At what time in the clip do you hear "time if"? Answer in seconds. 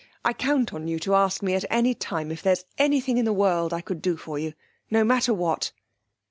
1.93-2.41